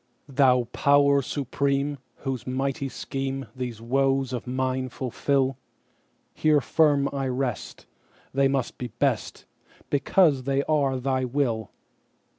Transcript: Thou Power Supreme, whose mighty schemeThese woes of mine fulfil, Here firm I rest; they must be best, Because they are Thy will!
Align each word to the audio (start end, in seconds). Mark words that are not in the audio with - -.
Thou 0.29 0.63
Power 0.73 1.21
Supreme, 1.21 1.99
whose 2.21 2.47
mighty 2.47 2.89
schemeThese 2.89 3.79
woes 3.81 4.33
of 4.33 4.47
mine 4.47 4.89
fulfil, 4.89 5.59
Here 6.33 6.59
firm 6.59 7.07
I 7.13 7.27
rest; 7.27 7.85
they 8.33 8.47
must 8.47 8.79
be 8.79 8.87
best, 8.87 9.45
Because 9.91 10.45
they 10.45 10.63
are 10.63 10.97
Thy 10.99 11.23
will! 11.23 11.69